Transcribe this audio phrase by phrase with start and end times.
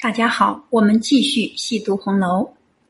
[0.00, 2.48] 大家好，我们继续细读红楼。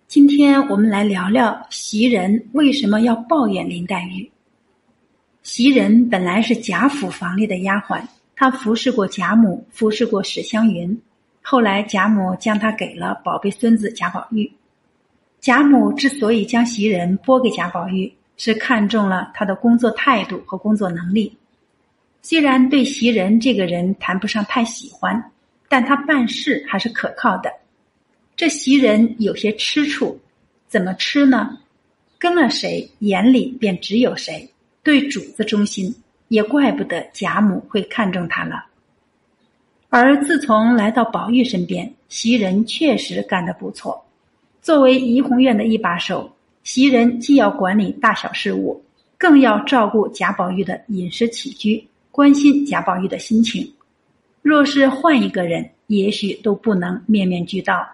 [0.09, 4.31] 今天我们来聊聊袭人为什么要抱怨林黛玉。
[5.43, 8.03] 袭人本来是贾府房里的丫鬟，
[8.37, 11.01] 她服侍过贾母，服侍过史湘云。
[11.41, 14.53] 后来贾母将她给了宝贝孙子贾宝玉。
[15.41, 21.35] 贾母之所以将袭人拨给贾宝玉，是看中了他的工作态度和工作能力。
[22.21, 25.33] 虽然对袭人这个人谈不上太喜欢。
[25.69, 27.53] 但他办事还是可靠的。
[28.37, 30.19] 这袭人有些吃醋，
[30.69, 31.59] 怎么吃呢？
[32.19, 34.49] 跟了谁，眼里便只有谁，
[34.83, 35.95] 对主子忠心，
[36.29, 38.65] 也怪不得贾母会看中他了。
[39.89, 44.05] 而自从来到宝玉身边，袭人确实干得不错。
[44.61, 46.31] 作为怡红院的一把手，
[46.63, 48.83] 袭人既要管理大小事务，
[49.17, 53.73] 更要照顾贾宝玉的饮食起居，关心贾宝玉的心情。
[54.43, 57.87] 若是换一个人，也许都不能面面俱到。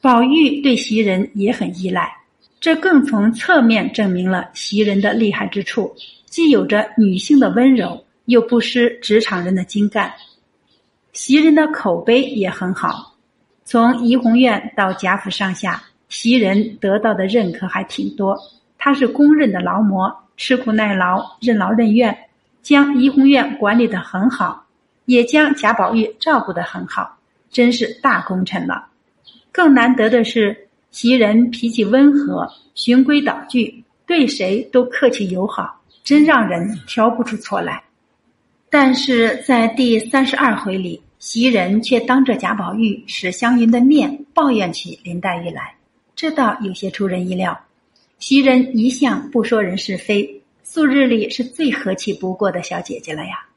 [0.00, 2.10] 宝玉对袭人也很依赖，
[2.58, 10.12] 这更从侧面证明了袭人的厉害之处，既有着女性的温柔，又不失职场人的精干。
[11.12, 13.16] 袭人的口碑也很好，
[13.64, 18.38] 从怡红院到贾府上下，袭人得到的认可还挺多。
[18.78, 22.16] 她是公认的劳模，吃苦耐劳，任劳任怨，
[22.62, 24.64] 将怡红院管理得很好。
[25.10, 27.18] 也将贾宝玉照顾得很好，
[27.50, 28.86] 真是大功臣了。
[29.50, 37.82] 更难得的是，袭人脾气温和，循规蹈矩，对谁都客气友好，真让人挑不出错来。
[38.70, 45.74] 但是在第三十二回里，袭人却当着贾宝玉、史湘云的面抱怨起林黛玉来，
[46.14, 47.60] 这倒有些出人意料。
[48.20, 53.49] 袭人一向不说人是非，素日里是最和气不过的小姐姐了呀。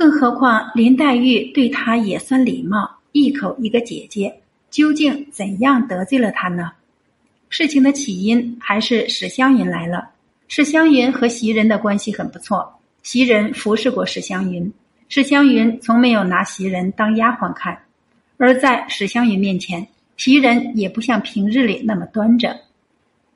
[0.00, 4.34] 更何况林黛玉对她也算礼貌，一口一个姐姐，
[4.70, 6.72] 究竟怎样得罪了她呢？
[7.50, 10.08] 事情的起因还是史湘云来了。
[10.48, 14.72] 史湘云和袭人的关系很不错，袭人服侍过史湘云，
[15.10, 17.78] 史湘云从没有拿袭人当丫鬟看，
[18.38, 19.86] 而在史湘云面前，
[20.16, 22.58] 袭人也不像平日里那么端着。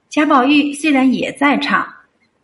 [0.09, 1.87] 贾宝玉虽然也在场，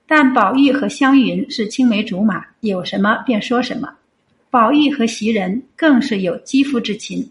[0.06, 3.88] 但宝玉和湘云是青梅竹马，有什么便说什么。
[4.50, 7.30] 宝玉和袭人更是有肌肤之亲。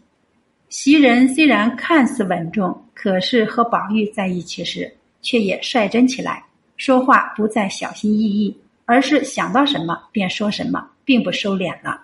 [0.70, 4.90] 袭人虽然看似稳重，可是和宝玉在一起时，
[5.22, 6.42] 却也率真起来，
[6.78, 12.00] 说话不再小心翼翼，而是想到什么便说什么，并不收敛了。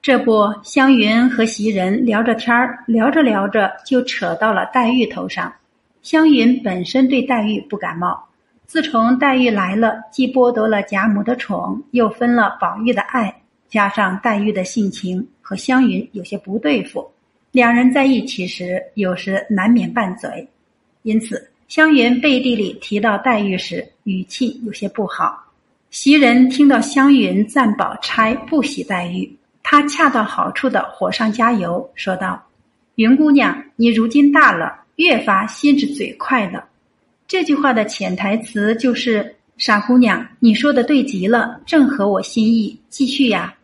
[0.00, 5.52] 这不，湘云和袭人聊着天儿，聊着聊着就扯到了黛玉头上。
[6.02, 8.28] 湘云本身对黛玉不感冒，
[8.66, 13.41] 自从黛玉来了，既剥夺了贾母的宠，又分了宝玉的爱。
[13.72, 17.10] 加上黛玉的性情和湘云有些不对付，
[17.52, 20.46] 两人在一起时有时难免拌嘴，
[21.04, 25.42] 因此湘云背地里提到黛玉时语气有些不好。
[25.90, 32.42] 袭人听到湘云赞宝钗不喜黛玉，她恰到好处的火上加油，说道
[32.96, 36.62] ：“云姑娘，你如今大了，越发心直嘴快了。”
[37.26, 43.54] 这句话的潜台词就是：“傻姑娘，你说的对极了，正合我心意。”继续呀。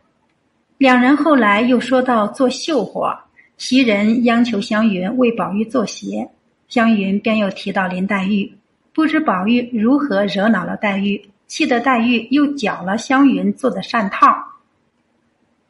[0.79, 3.13] 两人后来又说到做绣活，
[3.57, 6.29] 袭人央求湘云为宝玉做鞋，
[6.69, 8.49] 湘云便又提到林黛玉，
[8.93, 14.33] 不知宝玉如何惹恼了黛玉，气得黛玉又搅了湘云做的扇套。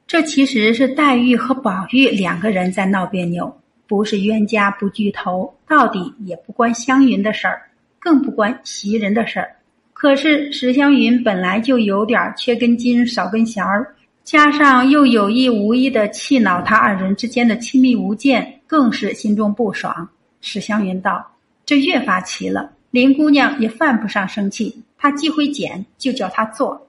[0.06, 3.52] 这其实是黛玉和宝玉两个人在闹别扭，
[3.88, 7.64] 不是冤家不聚头，到底也不关湘云的事儿，
[7.98, 9.56] 更不关袭人的事儿。
[9.92, 13.96] 可是史湘云本来就有点缺根筋少根弦儿。
[14.30, 20.08] 加上又有意无意的气恼他二人之间的亲密无间，更是心中不爽。
[20.40, 21.32] 史湘云道
[21.66, 22.70] ：“这越发奇了。
[22.92, 26.88] 林姑娘也犯不上生气，她既会剪，就叫她做。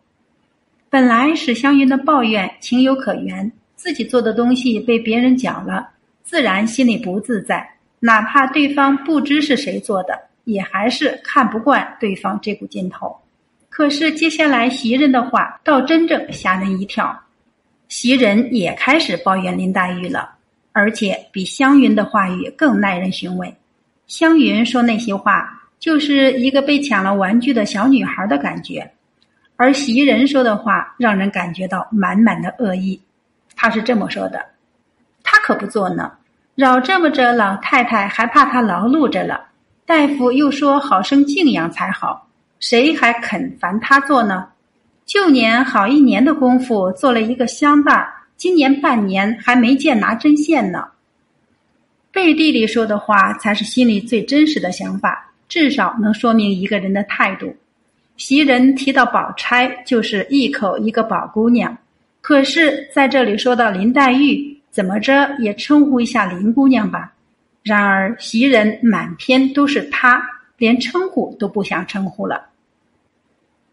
[0.90, 5.88] 本来史湘云的抱怨情有可原，自己做的东西被别人讲了，
[6.22, 7.66] 自然心里不自在。
[8.00, 10.12] 哪怕对方不知是谁做的，
[10.44, 13.16] 也还是看不惯对方这股劲头。
[13.70, 17.18] 可是接下来袭人的话，倒真正吓人一跳。”
[17.90, 20.30] 袭人也开始抱怨林黛玉了，
[20.70, 23.52] 而且比湘云的话语更耐人寻味。
[24.06, 28.80] 湘云说那些话，就是一个被抢了玩具的小女孩的感觉；
[29.56, 33.00] 而袭人说的话，让人感觉到满满的恶意。
[33.56, 34.46] 他是这么说的
[35.24, 36.12] ：“他可不做呢，
[36.54, 39.48] 扰这么着老太太，还怕她劳碌着了。
[39.84, 42.28] 大夫又说好生静养才好，
[42.60, 44.46] 谁还肯烦他做呢？”
[45.10, 50.84] 旧年好一年的功夫做了一个香袋，今年半年还没见拿针线呢。
[52.12, 57.52] 背地里说的话才是心里最真实的想法，至少能说明一个人的态度。
[58.18, 61.76] 袭人提到宝钗，就是一口一个宝姑娘，
[62.20, 67.12] 可是在这里说到林黛玉，怎么着也称呼一下林姑娘吧。
[67.64, 70.22] 然而袭人满篇都是她，
[70.56, 72.49] 连称呼都不想称呼了。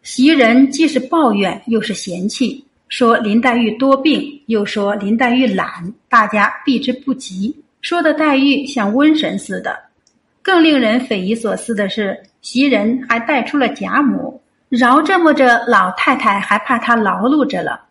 [0.07, 9.77] 袭人既是抱怨，又是嫌弃，说林黛玉多病，又说林黛玉懒，大家避之不及，说的黛玉像瘟神似的。
[10.41, 17.81] 更令人匪夷所思的是，袭人还带出了贾母，饶这么着老太太还怕她劳碌着了。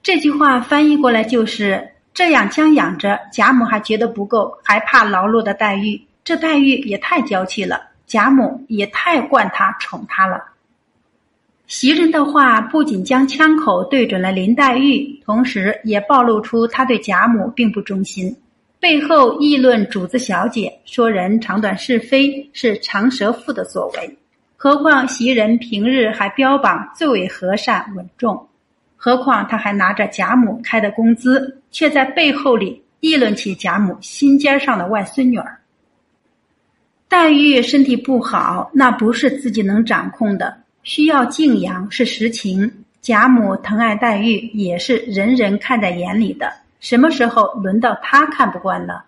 [0.00, 10.40] 这句话翻译过来就是这样将养着，贾母还觉得不够，还怕劳碌的黛玉，这黛玉也太娇气了，贾母也太惯她宠她了。
[11.66, 18.36] 袭人的话不仅将枪口对准了林黛玉，同时也暴露出她对贾母并不忠心。
[18.78, 24.18] 背后议论主子小姐，说人长短是非，是长舌妇的所为。
[24.56, 28.46] 何况袭人平日还标榜最为和善稳重，
[28.96, 35.60] 何况他还拿着贾母开的工资，却在背后里议论起贾母心尖上的外孙女儿。
[37.08, 40.63] 黛玉身体不好，那不是自己能掌控的。
[40.84, 42.70] 需要静养是实情，
[43.00, 46.52] 贾母疼爱黛玉也是人人看在眼里的。
[46.78, 49.04] 什么时候轮到她看不惯了？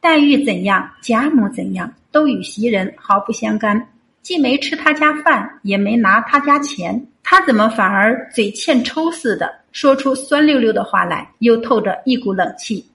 [0.00, 3.88] 黛玉怎样，贾母怎样，都与袭人毫不相干。
[4.20, 12.86] 既没吃他家饭，也没拿他家钱，他怎么反而嘴欠抽似的，说出酸溜溜的话来，又透着一股冷气？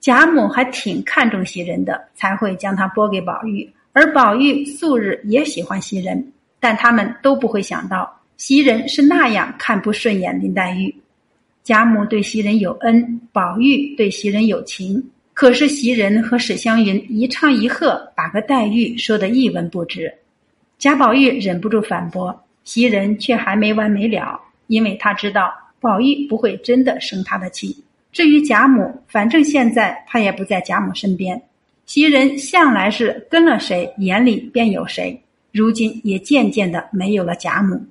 [0.00, 6.32] 贾母还挺看重袭人的，才会将她拨给宝玉，而宝玉素日也喜欢袭人。
[6.60, 10.94] 但他们都不会想到，袭人是那样看不顺眼林黛玉。
[11.64, 15.02] 贾母对袭人有恩，宝玉对袭人有情。
[15.32, 20.12] 可是袭人和史湘云一唱一和，把个黛玉说得一文不值。
[20.78, 27.84] 贾宝玉忍不住反驳，袭人却还没完没了，因为他知道宝玉不会真的生他的气。
[28.12, 31.40] 至于贾母，反正现在他也不在贾母身边。
[31.86, 35.22] 袭人向来是跟了谁，眼里便有谁。
[35.52, 37.82] 如今也渐渐的没有了贾母。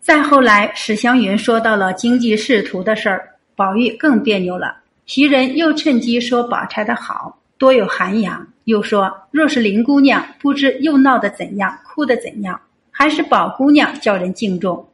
[0.00, 4.76] 再后来，史湘云说到了经济仕途的事儿，宝玉更别扭了。
[5.04, 12.60] 袭人又趁机说宝钗的好，多有涵养，又说若是林姑娘，不知又闹得怎样，哭得怎样，
[12.90, 14.86] 还是宝姑娘叫人敬重。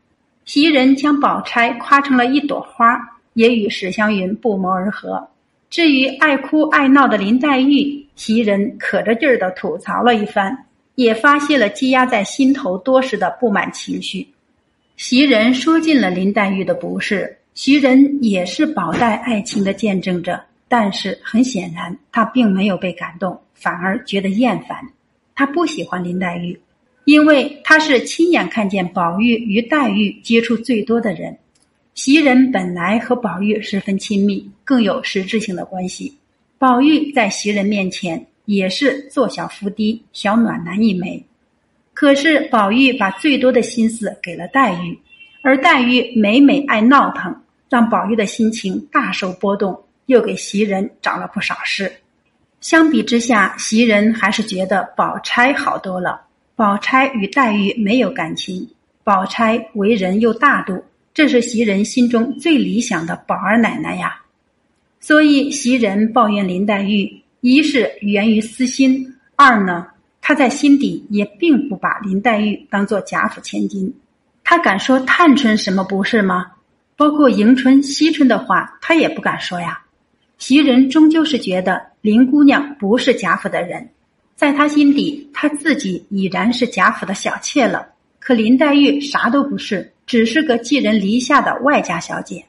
[0.45, 2.99] 袭人将宝钗夸成了一朵花，
[3.35, 5.29] 也与史湘云不谋而合。
[5.71, 10.67] 至于爱哭爱闹的林黛玉，袭人可着劲儿的吐槽了一番。
[10.95, 14.29] 也发泄了积压在心头多时的不满情绪。
[14.97, 20.41] 袭人说尽了林黛玉的不是，袭人也是宝黛爱情的见证者。
[20.69, 24.79] 但是很显然，她并没有被感动，反而觉得厌烦。
[25.35, 26.59] 她不喜欢林黛玉，
[27.05, 31.37] 因为她是亲眼看见宝玉与黛玉接触最多的人。
[31.95, 36.17] 袭人本来和宝玉十分亲密，更有实质性的关系。
[36.57, 38.27] 宝玉在袭人面前。
[38.45, 41.25] 也是做小伏低、小暖男一枚，
[41.95, 44.99] 可是宝玉把最多的心思给了黛玉，
[45.43, 47.35] 而黛玉每每爱闹腾，
[47.71, 51.93] 让宝玉的心情大受波动，又给袭人找了不少事。
[52.61, 56.23] 相比之下，袭人还是觉得宝钗好多了。
[56.57, 58.69] 宝钗与黛玉没有感情，
[59.05, 60.85] 宝钗为人又大度，
[61.15, 64.21] 这是袭人心中最理想的宝儿奶奶呀。
[65.01, 67.22] 所以袭人抱怨林黛玉。
[67.43, 69.89] 一是源于私心，二呢，
[70.21, 73.93] 他在心底也并不把林黛玉当做贾府千金。
[74.45, 76.53] 他敢说探春什么不是吗？
[76.97, 79.81] 包括迎春、惜春的话，他也不敢说呀。
[80.39, 83.89] 袭人终究是觉得林姑娘不是贾府的人，
[84.37, 87.89] 在他心底，他自己已然是贾府的小妾了。
[88.21, 92.45] 可林黛玉啥都不是，只是个寄人篱下的外家小姐。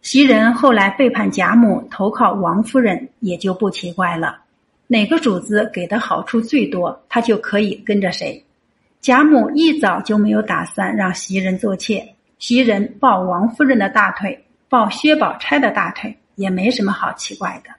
[0.00, 4.38] 袭人后来背叛贾母，投靠王夫人，也就不奇怪了。
[4.86, 8.42] 哪个主子给的好处最多，他就可以跟着谁。
[9.00, 17.70] 贾母一早就没有打算让袭人做妾，袭人抱王夫人的大腿，抱薛宝钗的大腿，也没什么好奇怪的。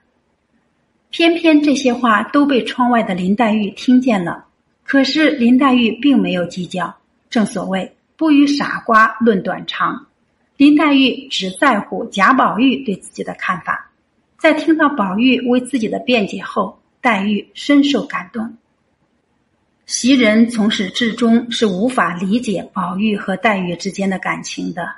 [1.10, 4.46] 偏偏这些话都被窗外的林黛玉听见了，
[4.84, 6.96] 可是林黛玉并没有计较。
[7.30, 10.06] 正所谓不与傻瓜论短长。
[10.60, 13.90] 林黛玉只在乎贾宝玉对自己的看法
[14.38, 18.58] 在听到宝玉为自己的辩解后黛玉深受感动。
[19.86, 24.94] 袭人从始至终是无法理解宝玉和黛玉之间的感情的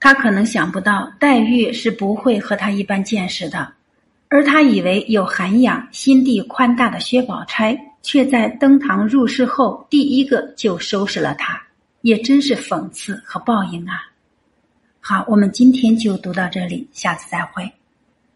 [0.00, 3.70] 她可能想不到黛玉是不会和她一般见识的
[4.30, 11.62] 而她以为有涵养心地宽大的薛宝钗却在登堂入室后第一个就收拾了她
[12.00, 14.11] 也真是讽刺和报应啊！
[15.04, 17.81] 好我们今天就读到这里下次再会。